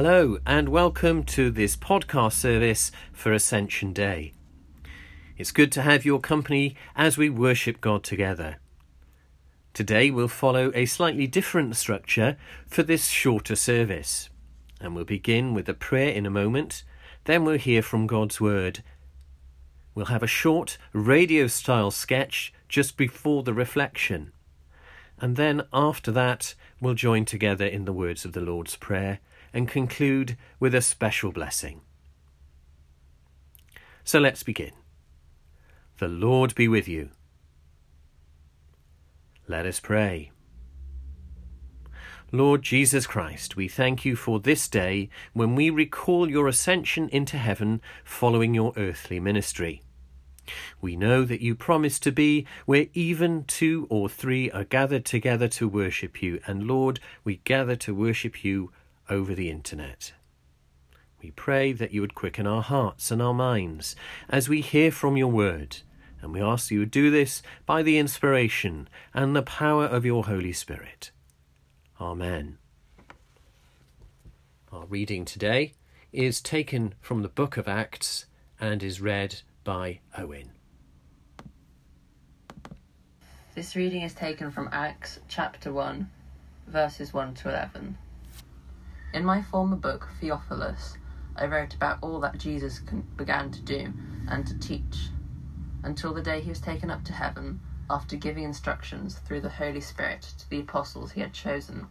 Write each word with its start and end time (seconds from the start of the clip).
Hello, 0.00 0.38
and 0.46 0.68
welcome 0.68 1.24
to 1.24 1.50
this 1.50 1.76
podcast 1.76 2.34
service 2.34 2.92
for 3.12 3.32
Ascension 3.32 3.92
Day. 3.92 4.32
It's 5.36 5.50
good 5.50 5.72
to 5.72 5.82
have 5.82 6.04
your 6.04 6.20
company 6.20 6.76
as 6.94 7.18
we 7.18 7.28
worship 7.28 7.80
God 7.80 8.04
together. 8.04 8.58
Today 9.74 10.12
we'll 10.12 10.28
follow 10.28 10.70
a 10.72 10.86
slightly 10.86 11.26
different 11.26 11.74
structure 11.74 12.36
for 12.68 12.84
this 12.84 13.08
shorter 13.08 13.56
service, 13.56 14.30
and 14.80 14.94
we'll 14.94 15.04
begin 15.04 15.52
with 15.52 15.68
a 15.68 15.74
prayer 15.74 16.12
in 16.12 16.26
a 16.26 16.30
moment, 16.30 16.84
then 17.24 17.44
we'll 17.44 17.58
hear 17.58 17.82
from 17.82 18.06
God's 18.06 18.40
Word. 18.40 18.84
We'll 19.96 20.06
have 20.06 20.22
a 20.22 20.28
short 20.28 20.78
radio 20.92 21.48
style 21.48 21.90
sketch 21.90 22.52
just 22.68 22.96
before 22.96 23.42
the 23.42 23.52
reflection, 23.52 24.30
and 25.18 25.34
then 25.34 25.62
after 25.72 26.12
that 26.12 26.54
we'll 26.80 26.94
join 26.94 27.24
together 27.24 27.66
in 27.66 27.84
the 27.84 27.92
words 27.92 28.24
of 28.24 28.32
the 28.32 28.40
Lord's 28.40 28.76
Prayer 28.76 29.18
and 29.52 29.68
conclude 29.68 30.36
with 30.60 30.74
a 30.74 30.80
special 30.80 31.32
blessing. 31.32 31.80
So 34.04 34.18
let's 34.18 34.42
begin. 34.42 34.72
The 35.98 36.08
Lord 36.08 36.54
be 36.54 36.68
with 36.68 36.88
you. 36.88 37.10
Let 39.46 39.66
us 39.66 39.80
pray. 39.80 40.30
Lord 42.30 42.62
Jesus 42.62 43.06
Christ, 43.06 43.56
we 43.56 43.68
thank 43.68 44.04
you 44.04 44.14
for 44.14 44.38
this 44.38 44.68
day 44.68 45.08
when 45.32 45.54
we 45.54 45.70
recall 45.70 46.30
your 46.30 46.46
ascension 46.46 47.08
into 47.08 47.38
heaven 47.38 47.80
following 48.04 48.52
your 48.52 48.74
earthly 48.76 49.18
ministry. 49.18 49.82
We 50.80 50.94
know 50.94 51.24
that 51.24 51.40
you 51.40 51.54
promise 51.54 51.98
to 52.00 52.12
be 52.12 52.46
where 52.66 52.86
even 52.92 53.44
two 53.44 53.86
or 53.88 54.08
three 54.08 54.50
are 54.50 54.64
gathered 54.64 55.04
together 55.04 55.48
to 55.48 55.68
worship 55.68 56.22
you, 56.22 56.40
and 56.46 56.66
Lord, 56.66 57.00
we 57.24 57.36
gather 57.44 57.76
to 57.76 57.94
worship 57.94 58.44
you 58.44 58.72
over 59.08 59.34
the 59.34 59.50
internet. 59.50 60.12
We 61.22 61.32
pray 61.32 61.72
that 61.72 61.92
you 61.92 62.00
would 62.00 62.14
quicken 62.14 62.46
our 62.46 62.62
hearts 62.62 63.10
and 63.10 63.20
our 63.20 63.34
minds 63.34 63.96
as 64.28 64.48
we 64.48 64.60
hear 64.60 64.92
from 64.92 65.16
your 65.16 65.28
word, 65.28 65.78
and 66.22 66.32
we 66.32 66.40
ask 66.40 66.68
that 66.68 66.74
you 66.74 66.80
would 66.80 66.90
do 66.90 67.10
this 67.10 67.42
by 67.66 67.82
the 67.82 67.98
inspiration 67.98 68.88
and 69.12 69.34
the 69.34 69.42
power 69.42 69.84
of 69.84 70.04
your 70.04 70.24
Holy 70.24 70.52
Spirit. 70.52 71.10
Amen. 72.00 72.58
Our 74.70 74.86
reading 74.86 75.24
today 75.24 75.72
is 76.12 76.40
taken 76.40 76.94
from 77.00 77.22
the 77.22 77.28
book 77.28 77.56
of 77.56 77.66
Acts 77.66 78.26
and 78.60 78.82
is 78.82 79.00
read 79.00 79.40
by 79.64 80.00
Owen. 80.16 80.50
This 83.54 83.74
reading 83.74 84.02
is 84.02 84.14
taken 84.14 84.52
from 84.52 84.68
Acts 84.70 85.18
chapter 85.26 85.72
1, 85.72 86.08
verses 86.68 87.12
1 87.12 87.34
to 87.34 87.48
11. 87.48 87.98
In 89.10 89.24
my 89.24 89.40
former 89.42 89.76
book, 89.76 90.10
Theophilus, 90.20 90.98
I 91.34 91.46
wrote 91.46 91.74
about 91.74 91.98
all 92.02 92.20
that 92.20 92.38
Jesus 92.38 92.82
began 93.16 93.50
to 93.50 93.62
do 93.62 93.94
and 94.26 94.46
to 94.46 94.54
teach, 94.54 95.08
until 95.82 96.12
the 96.12 96.22
day 96.22 96.42
he 96.42 96.50
was 96.50 96.60
taken 96.60 96.90
up 96.90 97.04
to 97.04 97.14
heaven, 97.14 97.60
after 97.88 98.16
giving 98.16 98.44
instructions 98.44 99.18
through 99.18 99.40
the 99.40 99.48
Holy 99.48 99.80
Spirit 99.80 100.34
to 100.36 100.50
the 100.50 100.60
apostles 100.60 101.12
he 101.12 101.20
had 101.22 101.32
chosen. 101.32 101.86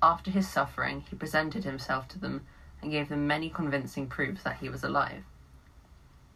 After 0.00 0.30
his 0.30 0.46
suffering, 0.46 1.00
he 1.10 1.16
presented 1.16 1.64
himself 1.64 2.06
to 2.08 2.18
them 2.20 2.44
and 2.80 2.92
gave 2.92 3.08
them 3.08 3.26
many 3.26 3.50
convincing 3.50 4.06
proofs 4.06 4.44
that 4.44 4.58
he 4.58 4.68
was 4.68 4.84
alive. 4.84 5.24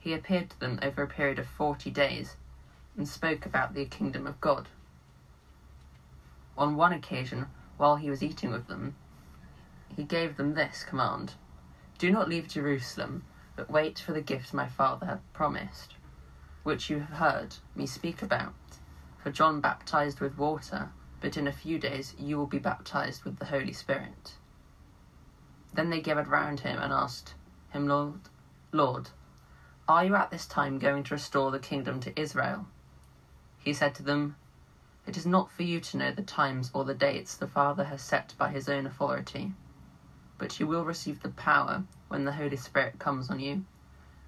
He 0.00 0.12
appeared 0.12 0.50
to 0.50 0.58
them 0.58 0.80
over 0.82 1.02
a 1.02 1.06
period 1.06 1.38
of 1.38 1.46
forty 1.46 1.90
days 1.90 2.36
and 2.96 3.06
spoke 3.06 3.46
about 3.46 3.74
the 3.74 3.84
kingdom 3.84 4.26
of 4.26 4.40
God. 4.40 4.68
On 6.58 6.74
one 6.74 6.92
occasion, 6.92 7.46
while 7.76 7.94
he 7.94 8.10
was 8.10 8.22
eating 8.22 8.50
with 8.50 8.66
them, 8.66 8.94
he 9.96 10.04
gave 10.04 10.36
them 10.36 10.54
this 10.54 10.84
command 10.84 11.34
Do 11.98 12.10
not 12.10 12.28
leave 12.28 12.48
Jerusalem, 12.48 13.24
but 13.56 13.70
wait 13.70 13.98
for 13.98 14.12
the 14.12 14.22
gift 14.22 14.54
my 14.54 14.66
Father 14.66 15.06
had 15.06 15.32
promised, 15.32 15.94
which 16.62 16.88
you 16.88 17.00
have 17.00 17.18
heard 17.18 17.56
me 17.74 17.86
speak 17.86 18.22
about. 18.22 18.54
For 19.22 19.30
John 19.30 19.60
baptized 19.60 20.20
with 20.20 20.38
water, 20.38 20.90
but 21.20 21.36
in 21.36 21.46
a 21.46 21.52
few 21.52 21.78
days 21.78 22.14
you 22.18 22.38
will 22.38 22.46
be 22.46 22.58
baptized 22.58 23.24
with 23.24 23.38
the 23.38 23.46
Holy 23.46 23.72
Spirit. 23.72 24.36
Then 25.74 25.90
they 25.90 26.00
gathered 26.00 26.28
round 26.28 26.60
him 26.60 26.78
and 26.78 26.92
asked 26.92 27.34
him, 27.70 27.86
Lord, 27.86 28.20
Lord, 28.72 29.10
are 29.86 30.04
you 30.04 30.14
at 30.14 30.30
this 30.30 30.46
time 30.46 30.78
going 30.78 31.02
to 31.04 31.14
restore 31.14 31.50
the 31.50 31.58
kingdom 31.58 32.00
to 32.00 32.18
Israel? 32.18 32.66
He 33.58 33.74
said 33.74 33.94
to 33.96 34.02
them, 34.02 34.36
It 35.06 35.16
is 35.16 35.26
not 35.26 35.50
for 35.50 35.62
you 35.62 35.80
to 35.80 35.96
know 35.98 36.12
the 36.12 36.22
times 36.22 36.70
or 36.72 36.84
the 36.84 36.94
dates 36.94 37.36
the 37.36 37.46
Father 37.46 37.84
has 37.84 38.00
set 38.00 38.34
by 38.38 38.48
his 38.50 38.68
own 38.68 38.86
authority, 38.86 39.52
but 40.40 40.58
you 40.58 40.66
will 40.66 40.84
receive 40.86 41.20
the 41.20 41.28
power 41.28 41.84
when 42.08 42.24
the 42.24 42.32
Holy 42.32 42.56
Spirit 42.56 42.98
comes 42.98 43.28
on 43.28 43.38
you, 43.38 43.62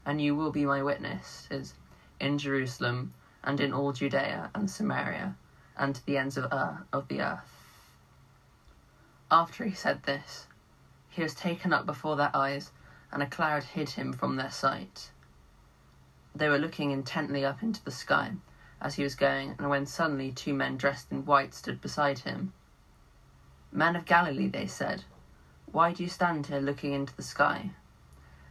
and 0.05 0.21
you 0.21 0.37
will 0.37 0.53
be 0.53 0.67
my 0.67 0.83
witnesses 0.83 1.73
in 2.21 2.37
Jerusalem 2.37 3.15
and 3.43 3.59
in 3.59 3.73
all 3.73 3.93
Judea 3.93 4.51
and 4.55 4.71
Samaria 4.71 5.35
and 5.75 5.95
to 5.95 6.05
the 6.05 6.19
ends 6.19 6.37
of, 6.37 6.53
uh, 6.53 6.75
of 6.93 7.09
the 7.09 7.23
earth. 7.23 7.51
After 9.31 9.65
he 9.65 9.73
said 9.73 10.03
this, 10.03 10.47
he 11.09 11.23
was 11.23 11.35
taken 11.35 11.73
up 11.73 11.87
before 11.87 12.17
their 12.17 12.31
eyes, 12.37 12.73
and 13.11 13.23
a 13.23 13.27
cloud 13.27 13.65
hid 13.65 13.91
him 13.91 14.13
from 14.13 14.37
their 14.37 14.51
sight. 14.51 15.11
They 16.35 16.51
were 16.51 16.59
looking 16.59 16.91
intently 16.91 17.43
up 17.43 17.63
into 17.63 17.83
the 17.83 17.91
sky 17.91 18.33
as 18.83 18.97
he 18.97 19.03
was 19.03 19.15
going, 19.15 19.55
and 19.59 19.71
when 19.71 19.87
suddenly 19.87 20.31
two 20.31 20.53
men 20.53 20.77
dressed 20.77 21.11
in 21.11 21.25
white 21.25 21.55
stood 21.55 21.81
beside 21.81 22.21
him. 22.21 22.53
Men 23.73 23.97
of 23.97 24.05
Galilee, 24.05 24.49
they 24.49 24.67
said, 24.67 25.05
why 25.73 25.93
do 25.93 26.03
you 26.03 26.09
stand 26.09 26.47
here 26.47 26.61
looking 26.61 26.93
into 26.93 27.17
the 27.17 27.23
sky? 27.23 27.71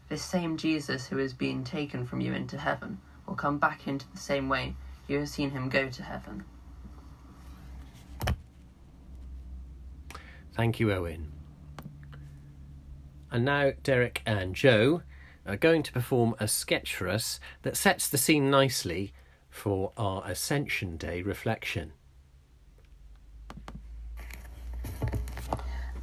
This 0.09 0.23
same 0.23 0.57
Jesus 0.57 1.07
who 1.07 1.17
has 1.17 1.33
been 1.33 1.63
taken 1.63 2.05
from 2.05 2.19
you 2.19 2.33
into 2.33 2.57
heaven 2.57 2.99
will 3.25 3.35
come 3.35 3.59
back 3.59 3.87
into 3.87 4.05
the 4.11 4.17
same 4.17 4.49
way 4.49 4.75
you 5.07 5.19
have 5.19 5.29
seen 5.29 5.51
him 5.51 5.69
go 5.69 5.89
to 5.89 6.03
heaven. 6.03 6.43
Thank 10.53 10.79
you, 10.79 10.91
Owen. 10.91 11.31
And 13.31 13.45
now 13.45 13.71
Derek 13.83 14.21
and 14.25 14.53
Joe 14.53 15.03
are 15.45 15.55
going 15.55 15.83
to 15.83 15.91
perform 15.91 16.35
a 16.39 16.47
sketch 16.47 16.93
for 16.95 17.07
us 17.07 17.39
that 17.61 17.77
sets 17.77 18.09
the 18.09 18.17
scene 18.17 18.49
nicely 18.49 19.13
for 19.49 19.91
our 19.95 20.23
Ascension 20.25 20.97
Day 20.97 21.21
reflection. 21.21 21.93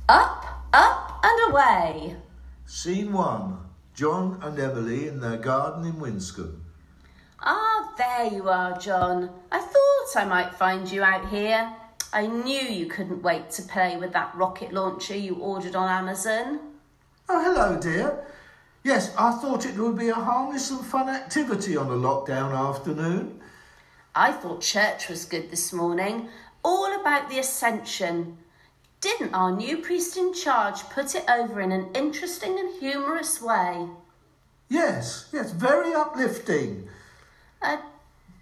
Up, 0.08 0.64
up, 0.72 1.07
and 1.22 1.50
away. 1.50 2.16
Scene 2.66 3.12
one 3.12 3.58
John 3.94 4.38
and 4.42 4.58
Emily 4.58 5.08
in 5.08 5.20
their 5.20 5.38
garden 5.38 5.84
in 5.84 5.98
Winscombe. 5.98 6.62
Ah, 7.40 7.92
there 7.96 8.32
you 8.32 8.48
are, 8.48 8.78
John. 8.78 9.30
I 9.50 9.58
thought 9.58 10.22
I 10.22 10.24
might 10.24 10.54
find 10.54 10.90
you 10.90 11.02
out 11.02 11.28
here. 11.28 11.72
I 12.12 12.26
knew 12.26 12.60
you 12.60 12.86
couldn't 12.86 13.22
wait 13.22 13.50
to 13.50 13.62
play 13.62 13.96
with 13.96 14.12
that 14.12 14.34
rocket 14.34 14.72
launcher 14.72 15.16
you 15.16 15.34
ordered 15.34 15.76
on 15.76 15.88
Amazon. 15.88 16.60
Oh, 17.28 17.42
hello, 17.42 17.78
dear. 17.78 18.24
Yes, 18.82 19.14
I 19.18 19.32
thought 19.32 19.66
it 19.66 19.76
would 19.76 19.98
be 19.98 20.08
a 20.08 20.14
harmless 20.14 20.70
and 20.70 20.80
fun 20.80 21.08
activity 21.08 21.76
on 21.76 21.88
a 21.88 21.90
lockdown 21.90 22.56
afternoon. 22.56 23.40
I 24.14 24.32
thought 24.32 24.62
church 24.62 25.08
was 25.08 25.24
good 25.24 25.50
this 25.50 25.72
morning, 25.72 26.28
all 26.64 27.00
about 27.00 27.28
the 27.28 27.38
ascension. 27.38 28.38
Didn't 29.00 29.34
our 29.34 29.52
new 29.52 29.78
priest 29.78 30.16
in 30.16 30.34
charge 30.34 30.82
put 30.90 31.14
it 31.14 31.24
over 31.30 31.60
in 31.60 31.70
an 31.70 31.88
interesting 31.94 32.58
and 32.58 32.80
humorous 32.80 33.40
way? 33.40 33.86
Yes, 34.68 35.28
yes, 35.32 35.52
very 35.52 35.94
uplifting. 35.94 36.88
Uh, 37.62 37.76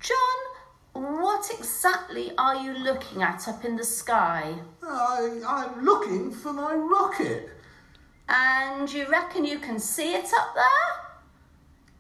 John, 0.00 1.16
what 1.21 1.50
exactly 1.50 2.33
are 2.39 2.56
you 2.56 2.72
looking 2.72 3.22
at 3.22 3.47
up 3.49 3.65
in 3.65 3.77
the 3.77 3.84
sky? 3.84 4.55
I, 4.83 5.41
I'm 5.47 5.84
looking 5.84 6.31
for 6.31 6.53
my 6.53 6.75
rocket. 6.75 7.50
And 8.28 8.91
you 8.91 9.07
reckon 9.09 9.45
you 9.45 9.59
can 9.59 9.78
see 9.78 10.15
it 10.15 10.31
up 10.36 10.54
there? 10.54 11.07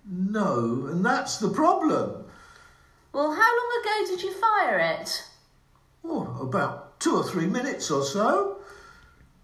No, 0.08 0.86
and 0.90 1.04
that's 1.04 1.38
the 1.38 1.50
problem. 1.50 2.24
Well, 3.12 3.32
how 3.32 3.56
long 3.56 3.82
ago 3.82 4.10
did 4.10 4.22
you 4.22 4.32
fire 4.32 4.78
it? 4.78 5.24
Oh, 6.04 6.38
about 6.40 6.85
two 6.98 7.16
or 7.16 7.24
three 7.24 7.46
minutes 7.46 7.90
or 7.90 8.04
so. 8.04 8.58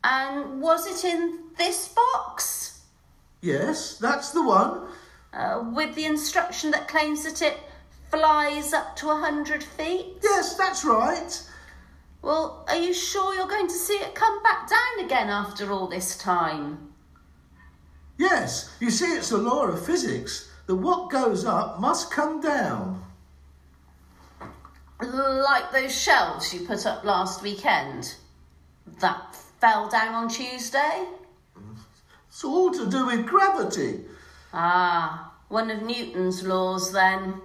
And 0.04 0.60
was 0.60 0.87
it 0.87 1.08
in 1.08 1.40
this 1.58 1.88
box? 1.88 2.81
Yes, 3.40 3.99
that's 3.99 4.31
the 4.31 4.43
one. 4.43 4.88
Uh, 5.32 5.64
with 5.75 5.94
the 5.94 6.04
instruction 6.04 6.70
that 6.72 6.88
claims 6.88 7.25
that 7.25 7.40
it 7.43 7.58
flies 8.10 8.72
up 8.72 8.96
to 8.96 9.10
a 9.10 9.16
hundred 9.16 9.62
feet? 9.62 10.16
Yes, 10.22 10.54
that's 10.56 10.84
right. 10.84 11.43
Well, 12.20 12.64
are 12.69 12.76
you 12.76 12.94
sure 12.94 13.34
you're 13.34 13.49
going 13.49 13.69
to 13.69 13.75
see 13.75 13.94
it 13.94 14.14
come 14.14 14.43
back 14.43 14.69
down 14.69 15.04
again 15.04 15.28
after 15.28 15.72
all 15.72 15.88
this 15.88 16.16
time? 16.16 16.93
Yes, 18.19 18.76
you 18.78 18.90
see, 18.90 19.06
it's 19.16 19.31
the 19.31 19.38
law 19.38 19.66
of 19.66 19.84
physics 19.84 20.49
that 20.66 20.76
what 20.76 21.10
goes 21.10 21.44
up 21.44 21.81
must 21.81 22.12
come 22.12 22.40
down. 22.40 23.02
Like 25.02 25.72
those 25.72 26.00
shelves 26.00 26.54
you 26.54 26.66
put 26.66 26.87
up 26.87 27.02
last 27.04 27.43
weekend? 27.43 28.14
That 29.00 29.34
fell 29.60 29.88
down 29.88 30.14
on 30.14 30.28
Tuesday? 30.28 31.06
It's 32.28 32.44
all 32.44 32.70
to 32.72 32.88
do 32.88 33.06
with 33.06 33.26
gravity. 33.26 34.04
Ah, 34.52 35.32
one 35.49 35.70
of 35.70 35.82
Newton's 35.82 36.44
laws 36.44 36.93
then. 36.93 37.40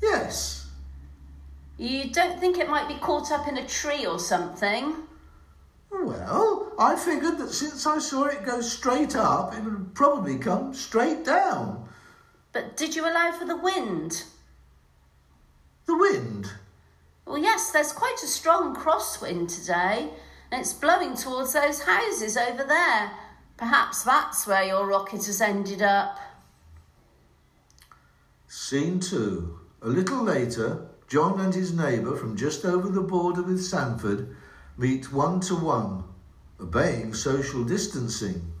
Yes. 0.00 0.66
You 1.76 2.10
don't 2.10 2.38
think 2.38 2.58
it 2.58 2.70
might 2.70 2.88
be 2.88 2.94
caught 2.94 3.32
up 3.32 3.48
in 3.48 3.58
a 3.58 3.66
tree 3.66 4.06
or 4.06 4.18
something? 4.18 4.94
Well, 5.90 6.72
I 6.78 6.96
figured 6.96 7.38
that 7.38 7.52
since 7.52 7.86
I 7.86 7.98
saw 7.98 8.24
it 8.24 8.44
go 8.44 8.60
straight 8.60 9.16
up, 9.16 9.54
it 9.54 9.64
would 9.64 9.94
probably 9.94 10.38
come 10.38 10.72
straight 10.72 11.24
down. 11.24 11.88
But 12.52 12.76
did 12.76 12.94
you 12.94 13.02
allow 13.02 13.32
for 13.32 13.44
the 13.44 13.56
wind? 13.56 14.24
The 15.86 15.96
wind. 15.96 16.50
Well, 17.26 17.38
yes, 17.38 17.70
there's 17.70 17.92
quite 17.92 18.18
a 18.22 18.26
strong 18.26 18.74
crosswind 18.74 19.54
today, 19.54 20.10
and 20.50 20.60
it's 20.60 20.72
blowing 20.72 21.14
towards 21.14 21.52
those 21.52 21.82
houses 21.82 22.36
over 22.36 22.64
there. 22.64 23.12
Perhaps 23.56 24.02
that's 24.02 24.46
where 24.46 24.64
your 24.64 24.86
rocket 24.86 25.26
has 25.26 25.40
ended 25.40 25.82
up. 25.82 26.18
Scene 28.48 29.00
two. 29.00 29.58
A 29.80 29.88
little 29.88 30.22
later, 30.22 30.88
John 31.08 31.40
and 31.40 31.54
his 31.54 31.72
neighbour 31.72 32.16
from 32.16 32.36
just 32.36 32.64
over 32.64 32.88
the 32.88 33.00
border 33.00 33.42
with 33.42 33.62
Sandford 33.62 34.36
meet 34.76 35.12
one 35.12 35.40
to 35.40 35.54
one, 35.54 36.04
obeying 36.60 37.14
social 37.14 37.64
distancing. 37.64 38.52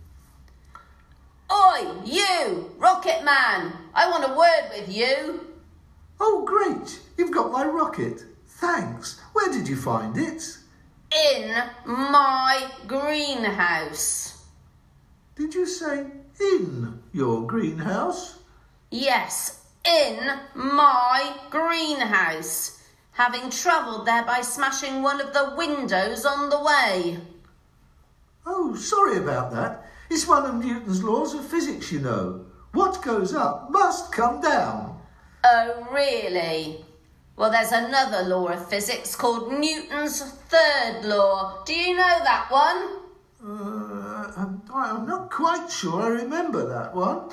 Oi, 1.50 2.02
you, 2.04 2.70
Rocket 2.78 3.24
Man! 3.24 3.72
I 3.94 4.08
want 4.08 4.24
a 4.24 4.36
word 4.36 4.70
with 4.76 4.94
you. 4.94 5.51
Oh, 6.24 6.44
great! 6.44 7.00
You've 7.18 7.32
got 7.32 7.50
my 7.50 7.64
rocket. 7.64 8.22
Thanks. 8.46 9.18
Where 9.32 9.50
did 9.52 9.66
you 9.66 9.74
find 9.74 10.16
it? 10.16 10.56
In 11.34 11.52
my 11.84 12.70
greenhouse. 12.86 14.46
Did 15.34 15.52
you 15.52 15.66
say 15.66 16.06
in 16.38 17.02
your 17.12 17.44
greenhouse? 17.44 18.38
Yes, 18.92 19.64
in 19.84 20.38
my 20.54 21.34
greenhouse. 21.50 22.80
Having 23.10 23.50
travelled 23.50 24.06
there 24.06 24.24
by 24.24 24.42
smashing 24.42 25.02
one 25.02 25.20
of 25.20 25.32
the 25.32 25.54
windows 25.56 26.24
on 26.24 26.50
the 26.50 26.62
way. 26.62 27.18
Oh, 28.46 28.76
sorry 28.76 29.16
about 29.18 29.50
that. 29.50 29.90
It's 30.08 30.28
one 30.28 30.46
of 30.46 30.64
Newton's 30.64 31.02
laws 31.02 31.34
of 31.34 31.44
physics, 31.44 31.90
you 31.90 31.98
know. 31.98 32.46
What 32.70 33.02
goes 33.02 33.34
up 33.34 33.72
must 33.72 34.12
come 34.12 34.40
down. 34.40 34.91
Oh, 35.44 35.88
really? 35.90 36.84
Well, 37.36 37.50
there's 37.50 37.72
another 37.72 38.22
law 38.28 38.46
of 38.48 38.68
physics 38.68 39.16
called 39.16 39.52
Newton's 39.52 40.22
third 40.22 41.04
law. 41.04 41.62
Do 41.64 41.74
you 41.74 41.96
know 41.96 42.18
that 42.22 42.50
one? 42.50 43.00
Uh, 43.44 44.32
I'm- 44.36 44.62
I'm 44.72 45.06
not 45.06 45.30
quite 45.30 45.68
sure 45.70 46.02
I 46.02 46.08
remember 46.08 46.68
that 46.68 46.94
one. 46.94 47.30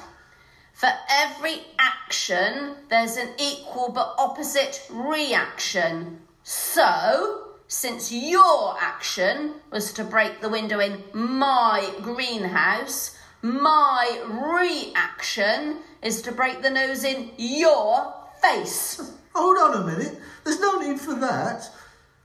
For 0.73 0.89
every 1.09 1.67
action, 1.77 2.77
there's 2.89 3.17
an 3.17 3.29
equal 3.37 3.89
but 3.89 4.15
opposite 4.17 4.81
reaction. 4.89 6.25
So, 6.41 7.57
since 7.67 8.11
your 8.11 8.75
action 8.81 9.61
was 9.69 9.93
to 9.93 10.03
break 10.03 10.41
the 10.41 10.49
window 10.49 10.79
in 10.79 11.03
my 11.13 11.93
greenhouse, 12.01 13.11
my 13.41 14.21
reaction 14.27 15.77
is 16.01 16.21
to 16.23 16.31
break 16.31 16.61
the 16.61 16.69
nose 16.69 17.03
in 17.03 17.31
your 17.37 18.13
face. 18.41 19.13
Hold 19.35 19.57
on 19.57 19.81
a 19.81 19.85
minute. 19.85 20.19
There's 20.43 20.59
no 20.59 20.79
need 20.79 20.99
for 20.99 21.15
that. 21.15 21.69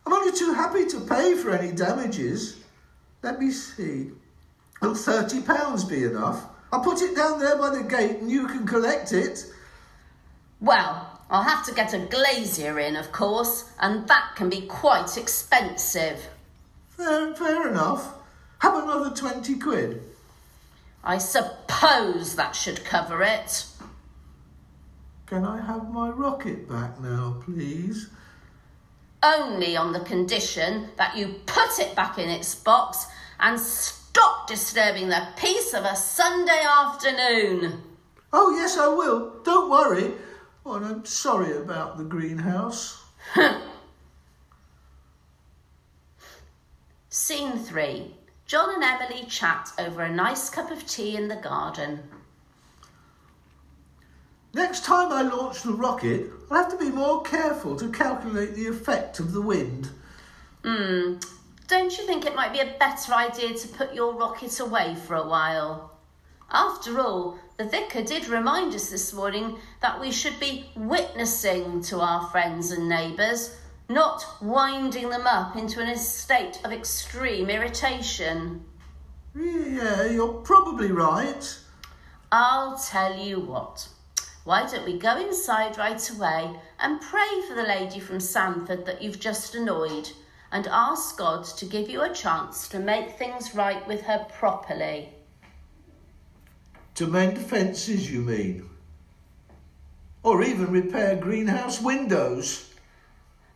I'm 0.07 0.13
only 0.13 0.37
too 0.37 0.53
happy 0.53 0.87
to 0.87 1.01
pay 1.01 1.35
for 1.35 1.51
any 1.51 1.73
damages. 1.73 2.63
Let 3.23 3.41
me 3.41 3.51
see. 3.51 4.11
Will 4.83 4.95
thirty 4.95 5.41
pounds 5.41 5.85
be 5.85 6.05
enough? 6.05 6.45
I'll 6.73 6.81
put 6.81 7.03
it 7.03 7.17
down 7.17 7.39
there 7.39 7.57
by 7.57 7.71
the 7.71 7.83
gate 7.85 8.19
and 8.19 8.31
you 8.31 8.47
can 8.47 8.67
collect 8.67 9.13
it. 9.13 9.47
Well, 10.61 11.21
I'll 11.31 11.43
have 11.43 11.65
to 11.67 11.75
get 11.75 11.95
a 11.95 11.99
glazier 11.99 12.79
in, 12.79 12.97
of 12.97 13.13
course, 13.13 13.71
and 13.81 14.07
that 14.09 14.33
can 14.37 14.49
be 14.51 14.63
quite 14.63 15.17
expensive. 15.17 16.29
Fair, 16.91 17.35
fair 17.35 17.69
enough. 17.69 18.15
Have 18.59 18.83
another 18.83 19.15
twenty 19.15 19.57
quid. 19.59 20.03
I 21.05 21.19
suppose 21.19 22.35
that 22.37 22.57
should 22.57 22.85
cover 22.85 23.23
it. 23.23 23.67
Can 25.27 25.45
I 25.45 25.61
have 25.61 25.93
my 25.93 26.09
rocket 26.09 26.69
back 26.69 27.01
now, 27.01 27.41
please? 27.45 28.09
only 29.25 29.77
on 29.77 29.93
the 29.93 30.01
condition 30.01 30.89
that 30.97 31.17
you 31.17 31.29
put 31.47 31.79
it 31.81 31.97
back 31.97 32.19
in 32.19 32.29
its 32.29 32.55
box 32.55 33.07
and 33.41 33.59
stop 33.59 34.47
disturbing 34.47 35.09
the 35.09 35.27
peace 35.37 35.73
of 35.73 35.85
a 35.85 35.97
Sunday 35.97 36.63
afternoon. 36.65 37.83
Oh, 38.33 38.55
yes, 38.55 38.77
I 38.77 38.89
will. 38.89 39.41
Don't 39.43 39.71
worry. 39.71 40.13
Oh, 40.67 40.75
and 40.75 40.85
I'm 40.85 41.05
sorry 41.05 41.57
about 41.57 41.97
the 41.97 42.05
greenhouse. 42.05 43.03
Scene 47.09 47.59
3 47.59 48.15
John 48.47 48.75
and 48.75 48.85
Emily 48.85 49.25
chat 49.27 49.71
over 49.79 50.03
a 50.03 50.15
nice 50.15 50.51
cup 50.51 50.71
of 50.71 50.87
tea 50.87 51.17
in 51.17 51.29
the 51.29 51.37
garden. 51.37 52.01
Next 54.53 54.85
time 54.85 55.11
I 55.11 55.23
launch 55.23 55.63
the 55.63 55.73
rocket, 55.73 56.31
I'll 56.51 56.63
have 56.63 56.71
to 56.71 56.79
be 56.79 56.91
more 56.91 57.23
careful 57.23 57.75
to 57.77 57.91
calculate 57.91 58.55
the 58.55 58.67
effect 58.67 59.19
of 59.19 59.33
the 59.33 59.41
wind. 59.41 59.89
Hmm, 60.63 61.17
don't 61.67 61.97
you 61.97 62.07
think 62.07 62.27
it 62.27 62.37
might 62.37 62.53
be 62.53 62.61
a 62.61 62.77
better 62.79 63.15
idea 63.15 63.55
to 63.55 63.69
put 63.69 63.95
your 63.95 64.15
rocket 64.15 64.61
away 64.61 64.95
for 64.95 65.17
a 65.17 65.27
while? 65.27 65.93
After 66.51 67.01
all, 67.01 67.39
the 67.57 67.65
vicar 67.65 68.03
did 68.03 68.29
remind 68.29 68.75
us 68.75 68.91
this 68.91 69.13
morning 69.13 69.59
that 69.81 70.01
we 70.01 70.13
should 70.13 70.39
be 70.39 70.71
witnessing 70.77 71.83
to 71.85 72.01
our 72.01 72.29
friends 72.29 72.71
and 72.71 72.89
neighbours, 72.89 73.57
not 73.89 74.25
winding 74.41 75.11
them 75.11 75.27
up 75.27 75.57
into 75.57 75.81
a 75.81 75.97
state 75.97 76.61
of 76.65 76.73
extreme 76.73 77.51
irritation. 77.51 78.65
Yeah, 79.35 80.07
you're 80.07 80.41
probably 80.43 80.91
right. 80.91 81.59
I'll 82.33 82.79
tell 82.79 83.19
you 83.19 83.41
what. 83.41 83.89
Why 84.45 84.69
don't 84.71 84.85
we 84.85 84.99
go 84.99 85.19
inside 85.19 85.79
right 85.79 86.11
away 86.11 86.51
and 86.79 87.01
pray 87.01 87.43
for 87.49 87.55
the 87.55 87.63
lady 87.63 88.01
from 88.01 88.21
Sandford 88.21 88.85
that 88.87 89.03
you've 89.03 89.21
just 89.21 89.55
annoyed 89.55 90.11
and 90.53 90.67
ask 90.67 91.17
God 91.17 91.45
to 91.45 91.65
give 91.65 91.89
you 91.89 92.03
a 92.03 92.13
chance 92.13 92.69
to 92.69 92.79
make 92.79 93.19
things 93.19 93.55
right 93.55 93.87
with 93.89 94.03
her 94.03 94.27
properly? 94.39 95.11
To 96.97 97.07
mend 97.07 97.39
fences, 97.39 98.11
you 98.13 98.21
mean? 98.21 98.69
Or 100.23 100.43
even 100.43 100.71
repair 100.71 101.17
greenhouse 101.17 101.81
windows. 101.81 102.74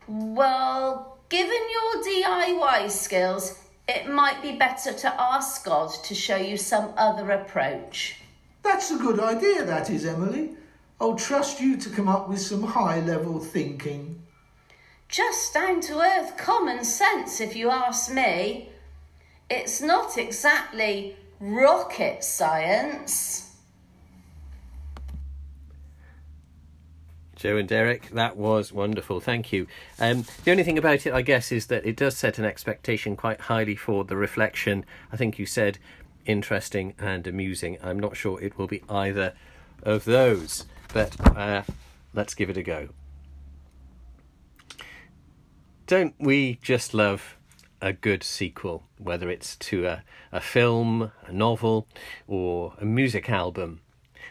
Well, 0.09 1.19
given 1.29 1.53
your 1.53 2.03
DIY 2.03 2.91
skills, 2.91 3.59
it 3.87 4.09
might 4.09 4.41
be 4.41 4.57
better 4.57 4.93
to 4.95 5.21
ask 5.21 5.65
God 5.67 5.91
to 6.05 6.15
show 6.15 6.37
you 6.37 6.57
some 6.57 6.95
other 6.97 7.31
approach. 7.31 8.17
That's 8.63 8.91
a 8.91 8.97
good 8.97 9.21
idea, 9.21 9.65
that 9.65 9.91
is, 9.91 10.07
Emily. 10.07 10.51
I'll 10.99 11.15
trust 11.15 11.61
you 11.61 11.77
to 11.77 11.91
come 11.91 12.09
up 12.09 12.29
with 12.29 12.41
some 12.41 12.63
high 12.63 13.01
level 13.01 13.39
thinking. 13.39 14.23
Just 15.09 15.53
down 15.53 15.83
to 15.83 16.01
earth 16.01 16.39
common 16.39 16.85
sense, 16.85 17.41
if 17.41 17.55
you 17.55 17.71
ask 17.71 18.11
me. 18.11 18.71
It's 19.51 19.81
not 19.81 20.17
exactly 20.17 21.17
rocket 21.39 22.25
science. 22.25 23.48
Joe 27.39 27.57
and 27.57 27.69
Derek, 27.69 28.11
that 28.11 28.37
was 28.37 28.73
wonderful. 28.73 29.21
Thank 29.21 29.53
you. 29.53 29.69
Um, 30.01 30.25
the 30.45 30.51
only 30.51 30.65
thing 30.65 30.77
about 30.77 31.07
it, 31.07 31.13
I 31.13 31.23
guess, 31.23 31.53
is 31.53 31.69
that 31.69 31.87
it 31.87 31.97
does 31.97 32.17
set 32.17 32.39
an 32.39 32.45
expectation 32.45 33.17
quite 33.17 33.43
highly 33.43 33.77
for 33.77 34.05
the 34.05 34.17
reflection. 34.17 34.85
I 35.13 35.17
think 35.17 35.39
you 35.39 35.47
said 35.47 35.79
interesting 36.27 36.95
and 36.99 37.27
amusing. 37.27 37.79
I'm 37.83 37.99
not 37.99 38.17
sure 38.17 38.41
it 38.43 38.59
will 38.59 38.67
be 38.67 38.83
either 38.89 39.35
of 39.85 40.05
those, 40.05 40.67
but 40.93 41.17
uh, 41.37 41.63
let's 42.13 42.35
give 42.35 42.51
it 42.51 42.57
a 42.57 42.63
go. 42.63 42.89
Don't 45.87 46.15
we 46.19 46.59
just 46.61 46.93
love 46.93 47.37
a 47.81 47.93
good 47.93 48.25
sequel, 48.25 48.83
whether 48.99 49.31
it's 49.31 49.57
to 49.57 49.87
a, 49.87 50.03
a 50.33 50.41
film, 50.41 51.13
a 51.25 51.33
novel, 51.33 51.87
or 52.27 52.75
a 52.81 52.85
music 52.85 53.31
album? 53.31 53.81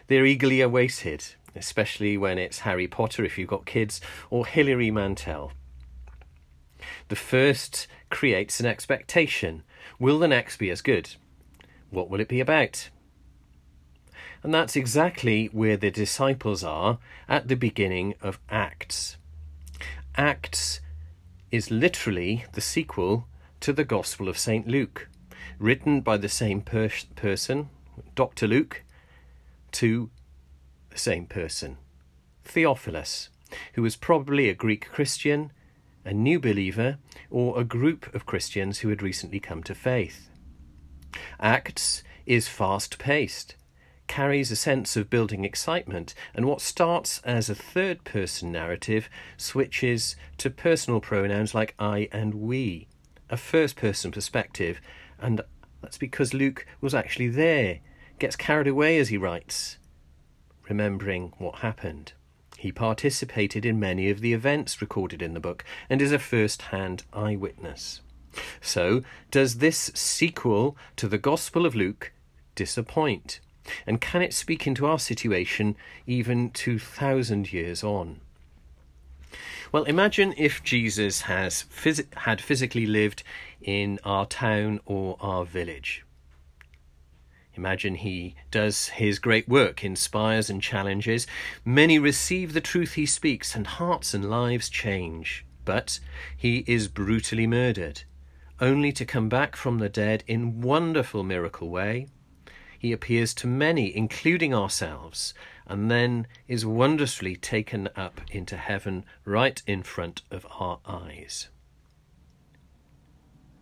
They're 0.06 0.26
eagerly 0.26 0.60
awaited, 0.60 1.24
especially 1.54 2.16
when 2.16 2.38
it's 2.38 2.60
Harry 2.60 2.86
Potter 2.86 3.24
if 3.24 3.38
you've 3.38 3.48
got 3.48 3.66
kids, 3.66 4.00
or 4.30 4.46
Hilary 4.46 4.90
Mantel. 4.90 5.52
The 7.08 7.16
first 7.16 7.86
creates 8.10 8.60
an 8.60 8.66
expectation. 8.66 9.62
Will 9.98 10.18
the 10.18 10.28
next 10.28 10.58
be 10.58 10.70
as 10.70 10.80
good? 10.80 11.16
What 11.90 12.10
will 12.10 12.20
it 12.20 12.28
be 12.28 12.40
about? 12.40 12.90
And 14.42 14.54
that's 14.54 14.76
exactly 14.76 15.46
where 15.46 15.76
the 15.76 15.90
disciples 15.90 16.62
are 16.62 16.98
at 17.28 17.48
the 17.48 17.56
beginning 17.56 18.14
of 18.22 18.38
Acts. 18.48 19.16
Acts 20.16 20.80
is 21.50 21.70
literally 21.70 22.44
the 22.52 22.60
sequel 22.60 23.26
to 23.60 23.72
the 23.72 23.84
Gospel 23.84 24.28
of 24.28 24.38
St. 24.38 24.66
Luke. 24.66 25.08
written 25.58 26.00
by 26.00 26.16
the 26.16 26.28
same 26.28 26.60
per- 26.60 26.88
person, 27.16 27.68
Dr. 28.14 28.46
Luke, 28.46 28.84
to 29.72 30.08
the 30.90 30.98
same 30.98 31.26
person, 31.26 31.76
Theophilus, 32.44 33.28
who 33.74 33.82
was 33.82 33.96
probably 33.96 34.48
a 34.48 34.54
Greek 34.54 34.90
Christian, 34.90 35.52
a 36.04 36.12
new 36.12 36.38
believer, 36.40 36.98
or 37.30 37.58
a 37.58 37.64
group 37.64 38.14
of 38.14 38.26
Christians 38.26 38.80
who 38.80 38.88
had 38.88 39.02
recently 39.02 39.40
come 39.40 39.62
to 39.64 39.74
faith. 39.74 40.28
Acts 41.40 42.02
is 42.26 42.48
fast 42.48 42.98
paced, 42.98 43.56
carries 44.06 44.50
a 44.50 44.56
sense 44.56 44.96
of 44.96 45.10
building 45.10 45.44
excitement, 45.44 46.14
and 46.34 46.46
what 46.46 46.60
starts 46.60 47.20
as 47.24 47.48
a 47.48 47.54
third 47.54 48.04
person 48.04 48.50
narrative 48.50 49.08
switches 49.36 50.16
to 50.38 50.50
personal 50.50 51.00
pronouns 51.00 51.54
like 51.54 51.74
I 51.78 52.08
and 52.10 52.34
we, 52.34 52.88
a 53.30 53.36
first 53.36 53.76
person 53.76 54.10
perspective, 54.10 54.80
and 55.18 55.42
that's 55.82 55.98
because 55.98 56.34
Luke 56.34 56.66
was 56.80 56.94
actually 56.94 57.28
there, 57.28 57.80
gets 58.18 58.36
carried 58.36 58.66
away 58.66 58.98
as 58.98 59.08
he 59.08 59.16
writes, 59.16 59.77
remembering 60.68 61.32
what 61.38 61.56
happened. 61.56 62.12
He 62.58 62.72
participated 62.72 63.64
in 63.64 63.78
many 63.78 64.10
of 64.10 64.20
the 64.20 64.32
events 64.32 64.80
recorded 64.80 65.22
in 65.22 65.34
the 65.34 65.40
book 65.40 65.64
and 65.88 66.02
is 66.02 66.12
a 66.12 66.18
first 66.18 66.62
hand 66.62 67.04
eyewitness. 67.12 68.00
So, 68.60 69.02
does 69.30 69.58
this 69.58 69.90
sequel 69.94 70.76
to 70.96 71.08
the 71.08 71.18
Gospel 71.18 71.66
of 71.66 71.74
Luke 71.74 72.12
disappoint? 72.54 73.40
And 73.86 74.00
can 74.00 74.22
it 74.22 74.34
speak 74.34 74.66
into 74.66 74.86
our 74.86 74.98
situation 74.98 75.76
even 76.06 76.50
2,000 76.50 77.52
years 77.52 77.84
on? 77.84 78.20
Well, 79.70 79.84
imagine 79.84 80.34
if 80.36 80.62
Jesus 80.64 81.22
has 81.22 81.64
phys- 81.64 82.12
had 82.14 82.40
physically 82.40 82.86
lived 82.86 83.22
in 83.60 83.98
our 84.02 84.24
town 84.26 84.80
or 84.86 85.16
our 85.20 85.44
village. 85.44 86.04
Imagine 87.58 87.96
he 87.96 88.36
does 88.52 88.86
his 88.86 89.18
great 89.18 89.48
work, 89.48 89.82
inspires 89.82 90.48
and 90.48 90.62
challenges. 90.62 91.26
Many 91.64 91.98
receive 91.98 92.52
the 92.52 92.60
truth 92.60 92.92
he 92.92 93.04
speaks, 93.04 93.56
and 93.56 93.66
hearts 93.66 94.14
and 94.14 94.30
lives 94.30 94.68
change. 94.68 95.44
But 95.64 95.98
he 96.36 96.62
is 96.68 96.86
brutally 96.86 97.48
murdered, 97.48 98.04
only 98.60 98.92
to 98.92 99.04
come 99.04 99.28
back 99.28 99.56
from 99.56 99.78
the 99.78 99.88
dead 99.88 100.22
in 100.28 100.60
wonderful 100.60 101.24
miracle 101.24 101.68
way. 101.68 102.06
He 102.78 102.92
appears 102.92 103.34
to 103.34 103.48
many, 103.48 103.94
including 103.94 104.54
ourselves, 104.54 105.34
and 105.66 105.90
then 105.90 106.28
is 106.46 106.64
wondrously 106.64 107.34
taken 107.34 107.88
up 107.96 108.20
into 108.30 108.56
heaven 108.56 109.04
right 109.24 109.60
in 109.66 109.82
front 109.82 110.22
of 110.30 110.46
our 110.60 110.78
eyes. 110.86 111.48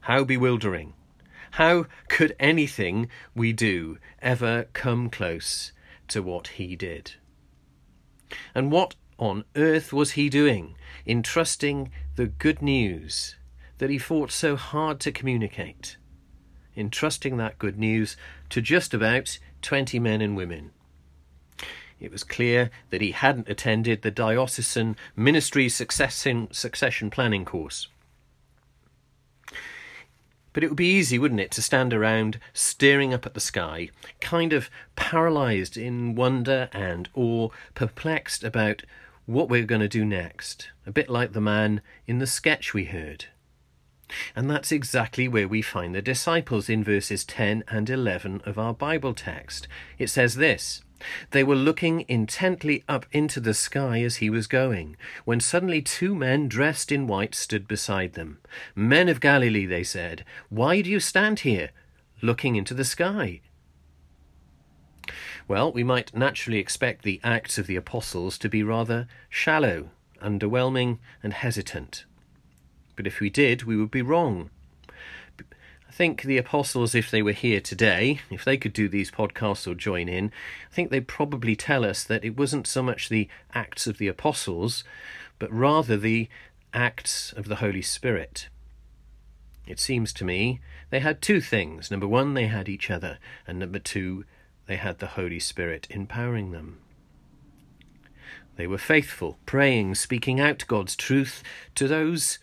How 0.00 0.22
bewildering! 0.22 0.92
How 1.56 1.86
could 2.10 2.36
anything 2.38 3.08
we 3.34 3.54
do 3.54 3.96
ever 4.20 4.66
come 4.74 5.08
close 5.08 5.72
to 6.08 6.22
what 6.22 6.48
he 6.48 6.76
did? 6.76 7.12
And 8.54 8.70
what 8.70 8.94
on 9.16 9.44
earth 9.56 9.90
was 9.90 10.12
he 10.12 10.28
doing 10.28 10.74
in 11.06 11.22
trusting 11.22 11.90
the 12.16 12.26
good 12.26 12.60
news 12.60 13.36
that 13.78 13.88
he 13.88 13.96
fought 13.96 14.32
so 14.32 14.56
hard 14.56 15.00
to 15.00 15.10
communicate? 15.10 15.96
In 16.74 16.90
trusting 16.90 17.38
that 17.38 17.58
good 17.58 17.78
news 17.78 18.18
to 18.50 18.60
just 18.60 18.92
about 18.92 19.38
20 19.62 19.98
men 19.98 20.20
and 20.20 20.36
women. 20.36 20.72
It 21.98 22.12
was 22.12 22.22
clear 22.22 22.70
that 22.90 23.00
he 23.00 23.12
hadn't 23.12 23.48
attended 23.48 24.02
the 24.02 24.10
diocesan 24.10 24.94
ministry 25.16 25.70
succession, 25.70 26.48
succession 26.52 27.08
planning 27.08 27.46
course. 27.46 27.88
But 30.56 30.64
it 30.64 30.68
would 30.68 30.76
be 30.78 30.96
easy, 30.96 31.18
wouldn't 31.18 31.42
it, 31.42 31.50
to 31.50 31.60
stand 31.60 31.92
around 31.92 32.40
staring 32.54 33.12
up 33.12 33.26
at 33.26 33.34
the 33.34 33.40
sky, 33.40 33.90
kind 34.22 34.54
of 34.54 34.70
paralysed 34.96 35.76
in 35.76 36.14
wonder 36.14 36.70
and 36.72 37.10
awe, 37.12 37.50
perplexed 37.74 38.42
about 38.42 38.82
what 39.26 39.50
we're 39.50 39.66
going 39.66 39.82
to 39.82 39.86
do 39.86 40.02
next, 40.02 40.70
a 40.86 40.90
bit 40.90 41.10
like 41.10 41.34
the 41.34 41.42
man 41.42 41.82
in 42.06 42.20
the 42.20 42.26
sketch 42.26 42.72
we 42.72 42.86
heard. 42.86 43.26
And 44.34 44.48
that's 44.48 44.72
exactly 44.72 45.28
where 45.28 45.46
we 45.46 45.60
find 45.60 45.94
the 45.94 46.00
disciples 46.00 46.70
in 46.70 46.82
verses 46.82 47.26
10 47.26 47.62
and 47.68 47.90
11 47.90 48.40
of 48.46 48.58
our 48.58 48.72
Bible 48.72 49.12
text. 49.12 49.68
It 49.98 50.08
says 50.08 50.36
this 50.36 50.80
they 51.30 51.44
were 51.44 51.54
looking 51.54 52.04
intently 52.08 52.82
up 52.88 53.06
into 53.12 53.40
the 53.40 53.54
sky 53.54 54.02
as 54.02 54.16
he 54.16 54.30
was 54.30 54.46
going, 54.46 54.96
when 55.24 55.40
suddenly 55.40 55.82
two 55.82 56.14
men 56.14 56.48
dressed 56.48 56.90
in 56.90 57.06
white 57.06 57.34
stood 57.34 57.68
beside 57.68 58.14
them. 58.14 58.38
Men 58.74 59.08
of 59.08 59.20
Galilee, 59.20 59.66
they 59.66 59.84
said, 59.84 60.24
why 60.48 60.80
do 60.80 60.90
you 60.90 61.00
stand 61.00 61.40
here, 61.40 61.70
looking 62.22 62.56
into 62.56 62.74
the 62.74 62.84
sky? 62.84 63.40
Well, 65.48 65.70
we 65.72 65.84
might 65.84 66.14
naturally 66.14 66.58
expect 66.58 67.04
the 67.04 67.20
Acts 67.22 67.58
of 67.58 67.66
the 67.66 67.76
Apostles 67.76 68.38
to 68.38 68.48
be 68.48 68.62
rather 68.62 69.06
shallow, 69.28 69.90
underwhelming, 70.22 70.98
and 71.22 71.32
hesitant. 71.32 72.04
But 72.96 73.06
if 73.06 73.20
we 73.20 73.30
did, 73.30 73.62
we 73.62 73.76
would 73.76 73.90
be 73.90 74.02
wrong 74.02 74.50
think 75.96 76.22
the 76.22 76.36
apostles, 76.36 76.94
if 76.94 77.10
they 77.10 77.22
were 77.22 77.32
here 77.32 77.58
today, 77.58 78.20
if 78.30 78.44
they 78.44 78.58
could 78.58 78.74
do 78.74 78.86
these 78.86 79.10
podcasts 79.10 79.66
or 79.66 79.74
join 79.74 80.10
in, 80.10 80.30
I 80.70 80.74
think 80.74 80.90
they'd 80.90 81.08
probably 81.08 81.56
tell 81.56 81.86
us 81.86 82.04
that 82.04 82.22
it 82.22 82.36
wasn't 82.36 82.66
so 82.66 82.82
much 82.82 83.08
the 83.08 83.30
acts 83.54 83.86
of 83.86 83.96
the 83.96 84.06
apostles, 84.06 84.84
but 85.38 85.50
rather 85.50 85.96
the 85.96 86.28
acts 86.74 87.32
of 87.32 87.46
the 87.46 87.56
Holy 87.56 87.80
Spirit. 87.80 88.50
It 89.66 89.80
seems 89.80 90.12
to 90.14 90.24
me 90.26 90.60
they 90.90 91.00
had 91.00 91.22
two 91.22 91.40
things. 91.40 91.90
Number 91.90 92.06
one, 92.06 92.34
they 92.34 92.46
had 92.46 92.68
each 92.68 92.90
other, 92.90 93.18
and 93.46 93.58
number 93.58 93.78
two, 93.78 94.26
they 94.66 94.76
had 94.76 94.98
the 94.98 95.06
Holy 95.06 95.40
Spirit 95.40 95.86
empowering 95.88 96.50
them. 96.50 96.78
They 98.56 98.66
were 98.66 98.76
faithful, 98.76 99.38
praying, 99.46 99.94
speaking 99.94 100.40
out 100.40 100.66
God's 100.66 100.94
truth 100.94 101.42
to 101.74 101.88
those 101.88 102.38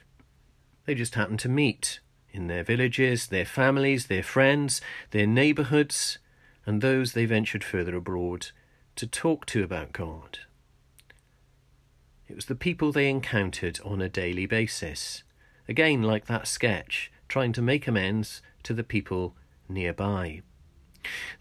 they 0.85 0.95
just 0.95 1.15
happened 1.15 1.39
to 1.39 1.49
meet 1.49 1.99
in 2.33 2.47
their 2.47 2.63
villages, 2.63 3.27
their 3.27 3.45
families, 3.45 4.07
their 4.07 4.23
friends, 4.23 4.81
their 5.11 5.27
neighbourhoods, 5.27 6.17
and 6.65 6.81
those 6.81 7.13
they 7.13 7.25
ventured 7.25 7.63
further 7.63 7.95
abroad 7.95 8.47
to 8.95 9.07
talk 9.07 9.45
to 9.45 9.63
about 9.63 9.93
God. 9.93 10.39
It 12.27 12.35
was 12.35 12.45
the 12.47 12.55
people 12.55 12.91
they 12.91 13.09
encountered 13.09 13.79
on 13.85 14.01
a 14.01 14.09
daily 14.09 14.45
basis, 14.45 15.23
again 15.67 16.01
like 16.01 16.25
that 16.25 16.47
sketch, 16.47 17.11
trying 17.27 17.53
to 17.53 17.61
make 17.61 17.87
amends 17.87 18.41
to 18.63 18.73
the 18.73 18.83
people 18.83 19.35
nearby. 19.69 20.41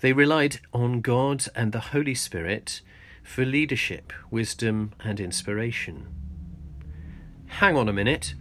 They 0.01 0.13
relied 0.13 0.61
on 0.73 1.01
God 1.01 1.45
and 1.55 1.73
the 1.73 1.81
Holy 1.81 2.15
Spirit 2.15 2.81
for 3.23 3.45
leadership, 3.45 4.13
wisdom, 4.31 4.93
and 5.01 5.21
inspiration. 5.21 6.09
Hang 7.47 7.77
on 7.77 7.89
a 7.89 7.93
minute. 7.93 8.35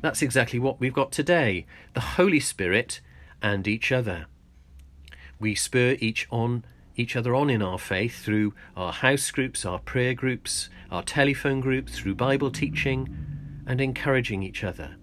That's 0.00 0.22
exactly 0.22 0.58
what 0.58 0.78
we've 0.78 0.92
got 0.92 1.10
today 1.10 1.66
the 1.94 2.00
Holy 2.00 2.40
Spirit 2.40 3.00
and 3.42 3.66
each 3.66 3.90
other. 3.90 4.26
We 5.40 5.54
spur 5.54 5.96
each 6.00 6.26
on 6.30 6.64
each 6.96 7.14
other 7.16 7.34
on 7.34 7.48
in 7.48 7.62
our 7.62 7.78
faith 7.78 8.24
through 8.24 8.54
our 8.76 8.92
house 8.92 9.30
groups, 9.30 9.64
our 9.64 9.78
prayer 9.78 10.14
groups, 10.14 10.68
our 10.90 11.02
telephone 11.02 11.60
groups, 11.60 11.96
through 11.96 12.16
Bible 12.16 12.50
teaching 12.50 13.08
and 13.66 13.80
encouraging 13.80 14.42
each 14.42 14.64
other. 14.64 14.96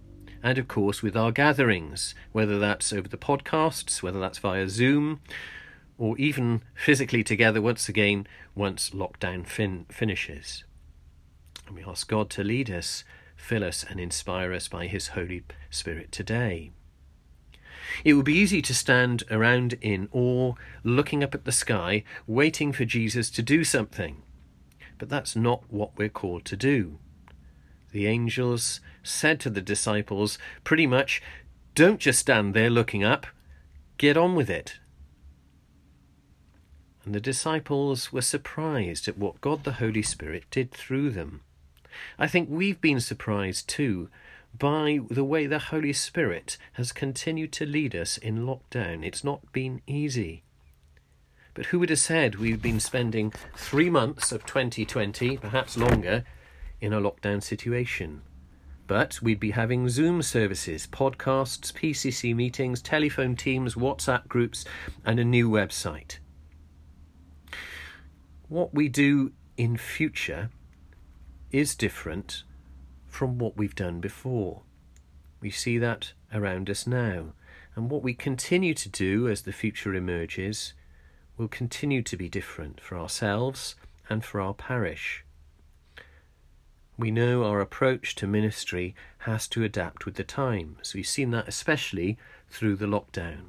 And 0.44 0.58
of 0.58 0.68
course, 0.68 1.02
with 1.02 1.16
our 1.16 1.32
gatherings, 1.32 2.14
whether 2.32 2.60
that's 2.60 2.92
over 2.92 3.08
the 3.08 3.18
podcasts, 3.18 4.04
whether 4.04 4.20
that's 4.20 4.40
via 4.40 4.68
Zoom, 4.70 5.22
or 5.98 6.18
even 6.18 6.62
physically 6.76 7.24
together 7.24 7.62
once 7.62 7.88
again 7.88 8.28
once 8.54 8.90
lockdown 8.90 9.48
fin- 9.48 9.86
finishes. 9.90 10.66
And 11.66 11.76
we 11.76 11.84
ask 11.84 12.08
God 12.08 12.30
to 12.32 12.44
lead 12.44 12.70
us 12.70 13.04
fill 13.36 13.64
us 13.64 13.86
and 13.88 14.00
inspire 14.00 14.54
us 14.54 14.68
by 14.68 14.88
His 14.88 15.10
Holy 15.10 15.44
Spirit 15.70 16.12
today. 16.12 16.72
It 18.04 18.14
would 18.14 18.26
be 18.26 18.34
easy 18.34 18.62
to 18.64 18.74
stand 18.74 19.24
around 19.30 19.74
in 19.82 20.10
awe, 20.12 20.54
looking 20.84 21.24
up 21.24 21.36
at 21.36 21.46
the 21.46 21.52
sky, 21.52 22.04
waiting 22.28 22.72
for 22.72 22.86
Jesus 22.86 23.30
to 23.32 23.42
do 23.42 23.64
something. 23.64 24.22
But 24.98 25.10
that's 25.10 25.36
not 25.36 25.64
what 25.70 25.98
we're 25.98 26.10
called 26.10 26.46
to 26.46 26.58
do. 26.58 27.00
The 27.92 28.08
angels 28.08 28.82
said 29.04 29.40
to 29.42 29.50
the 29.50 29.62
disciples 29.62 30.38
pretty 30.64 30.88
much, 30.88 31.22
Don't 31.76 32.00
just 32.00 32.20
stand 32.20 32.54
there 32.54 32.70
looking 32.70 33.04
up, 33.04 33.28
get 33.98 34.18
on 34.18 34.36
with 34.36 34.50
it. 34.50 34.80
And 37.06 37.14
the 37.14 37.22
disciples 37.22 38.12
were 38.12 38.22
surprised 38.22 39.08
at 39.08 39.18
what 39.18 39.40
God 39.40 39.64
the 39.64 39.74
Holy 39.74 40.02
Spirit 40.02 40.46
did 40.50 40.72
through 40.72 41.12
them. 41.12 41.42
I 42.18 42.28
think 42.28 42.50
we've 42.50 42.82
been 42.82 43.00
surprised 43.00 43.68
too 43.68 44.10
by 44.58 45.00
the 45.10 45.24
way 45.24 45.48
the 45.48 45.60
Holy 45.60 45.94
Spirit 45.94 46.58
has 46.74 46.92
continued 46.92 47.52
to 47.54 47.66
lead 47.66 47.96
us 47.96 48.18
in 48.18 48.46
lockdown. 48.46 49.06
It's 49.06 49.24
not 49.24 49.52
been 49.52 49.82
easy. 49.88 50.44
But 51.54 51.68
who 51.68 51.80
would 51.80 51.90
have 51.90 52.00
said 52.00 52.36
we've 52.36 52.62
been 52.62 52.80
spending 52.80 53.32
three 53.56 53.90
months 53.90 54.32
of 54.32 54.46
2020, 54.46 55.38
perhaps 55.38 55.78
longer, 55.78 56.26
in 56.82 56.94
a 56.94 57.02
lockdown 57.02 57.42
situation? 57.42 58.22
But 58.88 59.22
we'd 59.22 59.40
be 59.40 59.52
having 59.52 59.90
Zoom 59.90 60.22
services, 60.22 60.88
podcasts, 60.88 61.74
PCC 61.74 62.36
meetings, 62.36 62.82
telephone 62.82 63.36
teams, 63.36 63.76
WhatsApp 63.76 64.28
groups, 64.28 64.64
and 65.06 65.20
a 65.20 65.26
new 65.26 65.50
website. 65.50 66.20
What 68.48 68.74
we 68.74 68.90
do 68.90 69.32
in 69.58 69.78
future 69.78 70.50
is 71.56 71.74
different 71.74 72.44
from 73.08 73.38
what 73.38 73.56
we've 73.56 73.76
done 73.76 74.02
before. 74.02 74.62
We 75.40 75.50
see 75.50 75.78
that 75.78 76.12
around 76.34 76.70
us 76.70 76.86
now. 76.86 77.34
And 77.76 77.90
what 77.90 78.04
we 78.04 78.14
continue 78.14 78.74
to 78.74 78.90
do 78.90 79.30
as 79.30 79.44
the 79.44 79.54
future 79.54 79.94
emerges 79.94 80.74
will 81.38 81.48
continue 81.48 82.02
to 82.04 82.18
be 82.18 82.28
different 82.28 82.82
for 82.82 82.98
ourselves 82.98 83.76
and 84.10 84.24
for 84.24 84.42
our 84.42 84.54
parish. 84.54 85.24
We 86.98 87.10
know 87.10 87.46
our 87.46 87.62
approach 87.62 88.16
to 88.16 88.28
ministry 88.28 88.94
has 89.20 89.48
to 89.50 89.64
adapt 89.64 90.06
with 90.06 90.16
the 90.16 90.24
times. 90.26 90.94
We've 90.94 91.08
seen 91.08 91.32
that 91.32 91.48
especially 91.48 92.18
through 92.50 92.76
the 92.76 92.86
lockdown. 92.86 93.48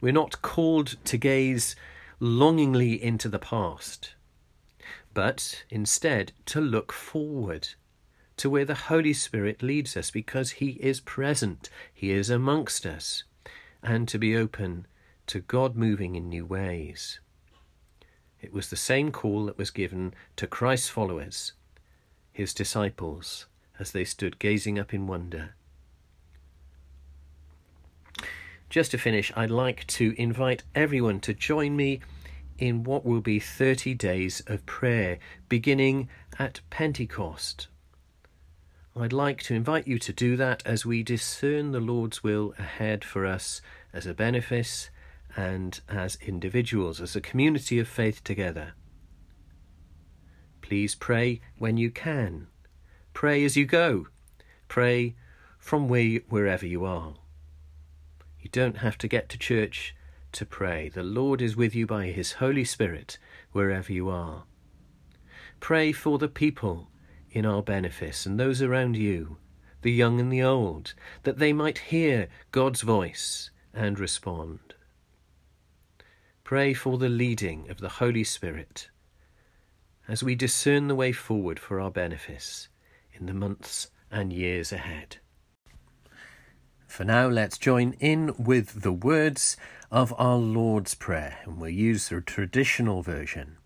We're 0.00 0.12
not 0.12 0.42
called 0.42 0.96
to 1.04 1.16
gaze 1.16 1.76
longingly 2.18 3.00
into 3.00 3.28
the 3.28 3.38
past, 3.38 4.14
but 5.14 5.64
instead 5.70 6.32
to 6.46 6.60
look 6.60 6.92
forward 6.92 7.68
to 8.36 8.50
where 8.50 8.64
the 8.64 8.74
Holy 8.74 9.12
Spirit 9.12 9.62
leads 9.62 9.96
us 9.96 10.10
because 10.10 10.52
He 10.52 10.70
is 10.80 11.00
present, 11.00 11.68
He 11.92 12.10
is 12.10 12.30
amongst 12.30 12.86
us, 12.86 13.24
and 13.82 14.08
to 14.08 14.18
be 14.18 14.36
open 14.36 14.86
to 15.26 15.40
God 15.40 15.76
moving 15.76 16.14
in 16.14 16.28
new 16.28 16.44
ways. 16.44 17.20
It 18.40 18.52
was 18.52 18.70
the 18.70 18.76
same 18.76 19.12
call 19.12 19.46
that 19.46 19.56
was 19.58 19.70
given 19.70 20.14
to 20.36 20.48
Christ's 20.48 20.88
followers, 20.88 21.52
his 22.32 22.52
disciples, 22.52 23.46
as 23.78 23.92
they 23.92 24.04
stood 24.04 24.40
gazing 24.40 24.78
up 24.78 24.92
in 24.92 25.06
wonder. 25.06 25.54
Just 28.68 28.90
to 28.90 28.98
finish, 28.98 29.30
I'd 29.36 29.50
like 29.50 29.86
to 29.88 30.14
invite 30.16 30.64
everyone 30.74 31.20
to 31.20 31.34
join 31.34 31.76
me 31.76 32.00
in 32.62 32.84
what 32.84 33.04
will 33.04 33.20
be 33.20 33.40
30 33.40 33.94
days 33.94 34.40
of 34.46 34.64
prayer, 34.66 35.18
beginning 35.48 36.08
at 36.38 36.60
Pentecost 36.70 37.66
I'd 38.94 39.12
like 39.12 39.42
to 39.44 39.54
invite 39.54 39.88
you 39.88 39.98
to 39.98 40.12
do 40.12 40.36
that 40.36 40.62
as 40.66 40.84
we 40.84 41.02
discern 41.02 41.72
the 41.72 41.80
Lord's 41.80 42.22
will 42.22 42.52
ahead 42.58 43.04
for 43.04 43.24
us 43.24 43.62
as 43.90 44.06
a 44.06 44.12
benefice 44.12 44.90
and 45.34 45.80
as 45.88 46.18
individuals, 46.20 47.00
as 47.00 47.16
a 47.16 47.20
community 47.20 47.78
of 47.78 47.88
faith 47.88 48.22
together. 48.22 48.74
Please 50.60 50.94
pray 50.94 51.40
when 51.56 51.78
you 51.78 51.90
can. 51.90 52.48
Pray 53.14 53.42
as 53.44 53.56
you 53.56 53.64
go. 53.64 54.08
Pray 54.68 55.16
from 55.58 55.88
where, 55.88 56.20
wherever 56.28 56.66
you 56.66 56.84
are. 56.84 57.14
You 58.40 58.50
don't 58.52 58.78
have 58.78 58.98
to 58.98 59.08
get 59.08 59.30
to 59.30 59.38
church 59.38 59.96
to 60.32 60.46
pray. 60.46 60.88
The 60.88 61.02
Lord 61.02 61.40
is 61.40 61.56
with 61.56 61.74
you 61.74 61.86
by 61.86 62.06
His 62.06 62.32
Holy 62.32 62.64
Spirit 62.64 63.18
wherever 63.52 63.92
you 63.92 64.08
are. 64.08 64.44
Pray 65.60 65.92
for 65.92 66.18
the 66.18 66.28
people 66.28 66.88
in 67.30 67.46
our 67.46 67.62
benefice 67.62 68.26
and 68.26 68.38
those 68.38 68.60
around 68.60 68.96
you, 68.96 69.36
the 69.82 69.92
young 69.92 70.20
and 70.20 70.32
the 70.32 70.42
old, 70.42 70.94
that 71.22 71.38
they 71.38 71.52
might 71.52 71.78
hear 71.78 72.28
God's 72.50 72.82
voice 72.82 73.50
and 73.72 73.98
respond. 73.98 74.74
Pray 76.44 76.74
for 76.74 76.98
the 76.98 77.08
leading 77.08 77.70
of 77.70 77.78
the 77.78 77.88
Holy 77.88 78.24
Spirit 78.24 78.88
as 80.08 80.22
we 80.22 80.34
discern 80.34 80.88
the 80.88 80.94
way 80.94 81.12
forward 81.12 81.58
for 81.58 81.80
our 81.80 81.90
benefice 81.90 82.68
in 83.14 83.26
the 83.26 83.34
months 83.34 83.90
and 84.10 84.32
years 84.32 84.72
ahead. 84.72 85.16
For 86.92 87.04
now, 87.04 87.26
let's 87.26 87.56
join 87.56 87.94
in 88.00 88.34
with 88.36 88.82
the 88.82 88.92
words 88.92 89.56
of 89.90 90.12
our 90.18 90.36
Lord's 90.36 90.94
Prayer, 90.94 91.38
and 91.44 91.58
we'll 91.58 91.70
use 91.70 92.10
the 92.10 92.20
traditional 92.20 93.00
version. 93.00 93.56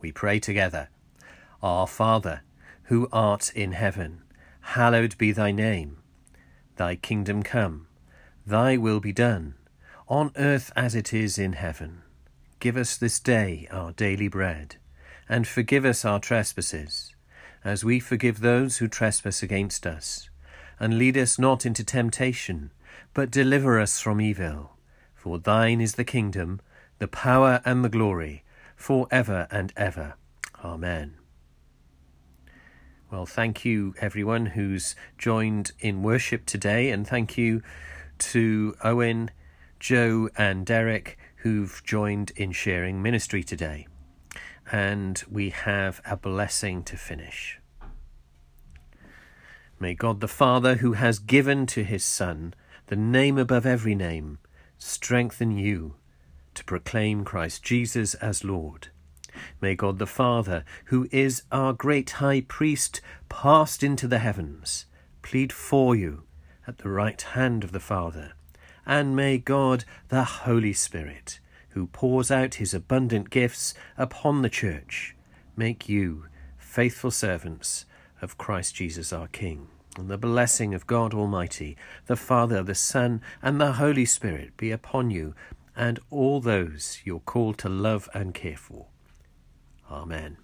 We 0.00 0.10
pray 0.10 0.40
together 0.40 0.88
Our 1.62 1.86
Father, 1.86 2.40
who 2.84 3.10
art 3.12 3.52
in 3.54 3.72
heaven, 3.72 4.22
hallowed 4.72 5.18
be 5.18 5.32
thy 5.32 5.50
name. 5.50 5.98
Thy 6.76 6.96
kingdom 6.96 7.42
come, 7.42 7.88
thy 8.46 8.78
will 8.78 9.00
be 9.00 9.12
done, 9.12 9.56
on 10.08 10.32
earth 10.36 10.72
as 10.74 10.94
it 10.94 11.12
is 11.12 11.36
in 11.36 11.52
heaven. 11.52 12.04
Give 12.58 12.78
us 12.78 12.96
this 12.96 13.20
day 13.20 13.68
our 13.70 13.92
daily 13.92 14.28
bread, 14.28 14.76
and 15.28 15.46
forgive 15.46 15.84
us 15.84 16.06
our 16.06 16.20
trespasses, 16.20 17.14
as 17.62 17.84
we 17.84 18.00
forgive 18.00 18.40
those 18.40 18.78
who 18.78 18.88
trespass 18.88 19.42
against 19.42 19.86
us. 19.86 20.30
And 20.78 20.98
lead 20.98 21.16
us 21.16 21.38
not 21.38 21.64
into 21.64 21.84
temptation, 21.84 22.70
but 23.14 23.30
deliver 23.30 23.80
us 23.80 24.00
from 24.00 24.20
evil. 24.20 24.76
For 25.14 25.38
thine 25.38 25.80
is 25.80 25.94
the 25.94 26.04
kingdom, 26.04 26.60
the 26.98 27.08
power, 27.08 27.60
and 27.64 27.84
the 27.84 27.88
glory, 27.88 28.44
for 28.76 29.08
ever 29.10 29.48
and 29.50 29.72
ever. 29.76 30.14
Amen. 30.64 31.14
Well, 33.10 33.26
thank 33.26 33.64
you 33.64 33.94
everyone 34.00 34.46
who's 34.46 34.96
joined 35.16 35.72
in 35.80 36.02
worship 36.02 36.44
today, 36.44 36.90
and 36.90 37.06
thank 37.06 37.38
you 37.38 37.62
to 38.18 38.74
Owen, 38.82 39.30
Joe, 39.78 40.28
and 40.36 40.66
Derek 40.66 41.16
who've 41.36 41.80
joined 41.84 42.32
in 42.34 42.50
sharing 42.50 43.00
ministry 43.00 43.44
today. 43.44 43.86
And 44.72 45.22
we 45.30 45.50
have 45.50 46.00
a 46.04 46.16
blessing 46.16 46.82
to 46.84 46.96
finish. 46.96 47.60
May 49.78 49.94
God 49.94 50.20
the 50.20 50.28
Father, 50.28 50.76
who 50.76 50.94
has 50.94 51.18
given 51.18 51.66
to 51.66 51.84
his 51.84 52.04
Son 52.04 52.54
the 52.86 52.96
name 52.96 53.38
above 53.38 53.66
every 53.66 53.94
name, 53.94 54.38
strengthen 54.78 55.56
you 55.56 55.96
to 56.54 56.64
proclaim 56.64 57.24
Christ 57.24 57.62
Jesus 57.62 58.14
as 58.14 58.44
Lord 58.44 58.88
May 59.60 59.74
God 59.74 59.98
the 59.98 60.06
Father, 60.06 60.64
who 60.86 61.08
is 61.10 61.42
our 61.52 61.72
great 61.72 62.10
high 62.10 62.42
priest, 62.42 63.00
passed 63.28 63.82
into 63.82 64.08
the 64.08 64.18
heavens, 64.18 64.86
plead 65.22 65.52
for 65.52 65.94
you 65.94 66.24
at 66.66 66.78
the 66.78 66.88
right 66.88 67.20
hand 67.20 67.64
of 67.64 67.72
the 67.72 67.80
Father. 67.80 68.32
And 68.84 69.16
may 69.16 69.38
God 69.38 69.84
the 70.08 70.24
Holy 70.24 70.72
Spirit, 70.72 71.40
who 71.70 71.86
pours 71.88 72.30
out 72.30 72.54
his 72.54 72.72
abundant 72.72 73.30
gifts 73.30 73.74
upon 73.96 74.42
the 74.42 74.48
Church, 74.48 75.14
make 75.56 75.88
you 75.88 76.26
faithful 76.56 77.10
servants 77.10 77.84
of 78.20 78.38
Christ 78.38 78.74
Jesus 78.74 79.12
our 79.12 79.28
King. 79.28 79.68
And 79.96 80.08
the 80.08 80.18
blessing 80.18 80.74
of 80.74 80.86
God 80.86 81.14
Almighty, 81.14 81.76
the 82.06 82.16
Father, 82.16 82.62
the 82.62 82.74
Son, 82.74 83.22
and 83.42 83.60
the 83.60 83.72
Holy 83.72 84.04
Spirit 84.04 84.56
be 84.56 84.70
upon 84.70 85.10
you 85.10 85.34
and 85.74 86.00
all 86.10 86.40
those 86.40 87.00
you're 87.04 87.20
called 87.20 87.58
to 87.58 87.68
love 87.68 88.08
and 88.14 88.34
care 88.34 88.56
for. 88.56 88.86
Amen. 89.90 90.38